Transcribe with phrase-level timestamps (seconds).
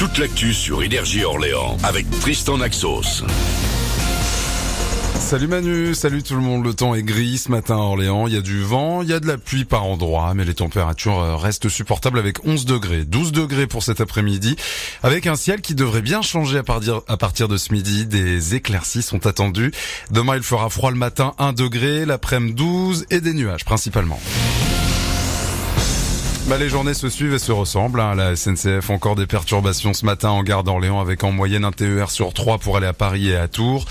[0.00, 3.22] toute l'actu sur Énergie Orléans avec Tristan Naxos.
[5.18, 6.64] Salut Manu, salut tout le monde.
[6.64, 8.26] Le temps est gris ce matin à Orléans.
[8.26, 10.54] Il y a du vent, il y a de la pluie par endroits, mais les
[10.54, 14.56] températures euh, restent supportables avec 11 degrés, 12 degrés pour cet après-midi,
[15.02, 18.06] avec un ciel qui devrait bien changer à partir, à partir de ce midi.
[18.06, 19.70] Des éclaircies sont attendues.
[20.10, 24.18] Demain, il fera froid le matin, 1 degré, l'après-midi 12 et des nuages principalement.
[26.50, 28.00] Bah, les journées se suivent et se ressemblent.
[28.00, 28.16] Hein.
[28.16, 32.10] La SNCF encore des perturbations ce matin en gare d'Orléans avec en moyenne un TER
[32.10, 33.84] sur 3 pour aller à Paris et à Tours.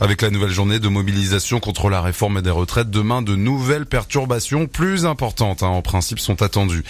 [0.00, 4.66] Avec la nouvelle journée de mobilisation contre la réforme des retraites, demain de nouvelles perturbations
[4.66, 6.84] plus importantes hein, en principe sont attendues.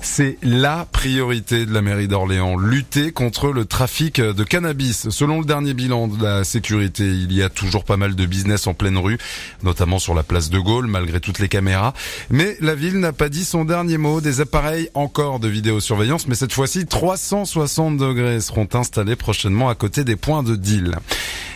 [0.00, 5.08] C'est la priorité de la mairie d'Orléans, lutter contre le trafic de cannabis.
[5.08, 8.68] Selon le dernier bilan de la sécurité, il y a toujours pas mal de business
[8.68, 9.18] en pleine rue,
[9.64, 11.94] notamment sur la place de Gaulle malgré toutes les caméras.
[12.30, 16.34] Mais la ville n'a pas dit son dernier mot des appareils encore de vidéosurveillance, mais
[16.34, 20.96] cette fois-ci 360 degrés seront installés prochainement à côté des points de deal.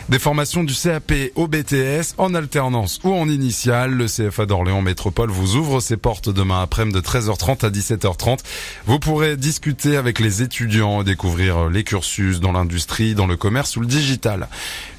[0.09, 3.91] Des formations du CAP au BTS en alternance ou en initiale.
[3.91, 8.39] Le CFA d'Orléans Métropole vous ouvre ses portes demain après-midi de 13h30 à 17h30.
[8.85, 13.77] Vous pourrez discuter avec les étudiants et découvrir les cursus dans l'industrie, dans le commerce
[13.77, 14.49] ou le digital.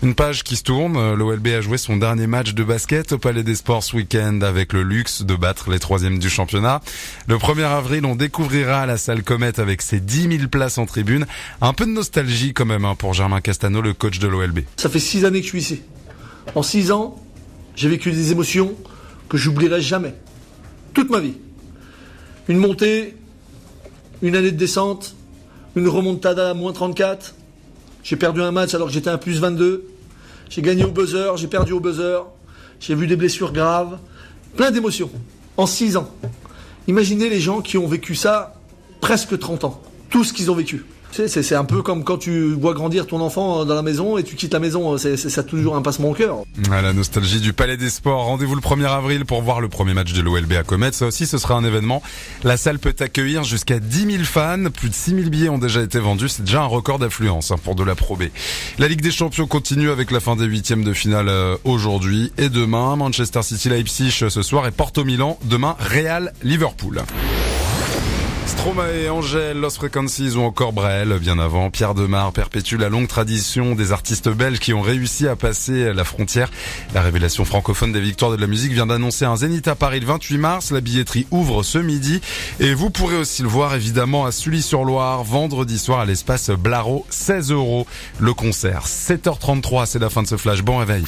[0.03, 1.15] Une page qui se tourne.
[1.15, 4.73] L'OLB a joué son dernier match de basket au Palais des Sports ce week-end avec
[4.73, 6.81] le luxe de battre les troisièmes du championnat.
[7.29, 11.27] Le 1er avril, on découvrira la salle Comète avec ses 10 000 places en tribune.
[11.61, 14.61] Un peu de nostalgie quand même hein, pour Germain Castano, le coach de l'OLB
[14.95, 15.81] fait six années que je suis ici.
[16.55, 17.21] En six ans,
[17.75, 18.75] j'ai vécu des émotions
[19.29, 20.15] que j'oublierai jamais.
[20.93, 21.35] Toute ma vie.
[22.47, 23.17] Une montée,
[24.23, 25.17] une année de descente,
[25.75, 27.35] une remontada à moins 34.
[28.05, 29.85] J'ai perdu un match alors que j'étais à plus 22.
[30.49, 32.21] J'ai gagné au buzzer, j'ai perdu au buzzer.
[32.79, 33.99] J'ai vu des blessures graves.
[34.57, 35.11] Plein d'émotions.
[35.57, 36.09] En six ans.
[36.87, 38.55] Imaginez les gens qui ont vécu ça
[39.01, 39.83] presque 30 ans.
[40.09, 40.85] Tout ce qu'ils ont vécu.
[41.15, 44.35] C'est un peu comme quand tu vois grandir ton enfant dans la maison et tu
[44.35, 44.99] quittes la maison.
[44.99, 46.39] C'est ça toujours un passement au cœur.
[46.69, 48.25] la nostalgie du Palais des Sports.
[48.25, 50.93] Rendez-vous le 1er avril pour voir le premier match de l'OLB à Comet.
[50.93, 52.03] Ça aussi, ce sera un événement.
[52.43, 54.71] La salle peut accueillir jusqu'à 10 000 fans.
[54.75, 56.31] Plus de 6 000 billets ont déjà été vendus.
[56.31, 58.19] C'est déjà un record d'affluence hein, pour de la Pro
[58.79, 62.49] La Ligue des Champions continue avec la fin des huitièmes de finale euh, aujourd'hui et
[62.49, 62.97] demain.
[62.97, 65.77] Manchester City Leipzig ce soir et Porto Milan demain.
[65.79, 67.03] Real Liverpool.
[68.55, 73.75] Stromae, Angèle, Lost Frequencies ou encore Brel, bien avant, Pierre Demar perpétue la longue tradition
[73.75, 76.51] des artistes belges qui ont réussi à passer la frontière.
[76.95, 80.07] La révélation francophone des victoires de la musique vient d'annoncer un Zénith à Paris le
[80.07, 80.71] 28 mars.
[80.71, 82.21] La billetterie ouvre ce midi
[82.61, 87.51] et vous pourrez aussi le voir évidemment à Sully-sur-Loire vendredi soir à l'espace Blaro, 16
[87.51, 87.87] euros
[88.21, 88.87] le concert.
[88.87, 90.63] 7h33, c'est la fin de ce flash.
[90.63, 91.05] Bon réveil.